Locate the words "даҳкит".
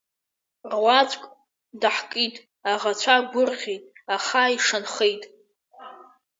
1.81-2.35